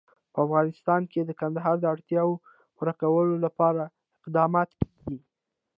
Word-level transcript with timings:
په 0.33 0.39
افغانستان 0.45 1.01
کې 1.11 1.21
د 1.25 1.31
کندهار 1.41 1.75
د 1.79 1.85
اړتیاوو 1.93 2.41
پوره 2.75 2.93
کولو 3.01 3.35
لپاره 3.45 3.83
اقدامات 4.21 4.69
کېږي. 4.79 5.17